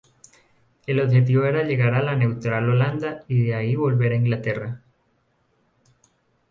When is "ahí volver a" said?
3.53-4.15